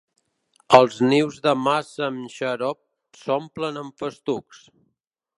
[0.77, 2.79] Els nius de massa amb xarop
[3.19, 4.63] s'omplen amb festucs.